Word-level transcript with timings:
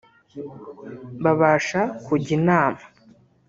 babasha 1.23 1.81
kujya 2.05 2.31
inama 2.39 2.83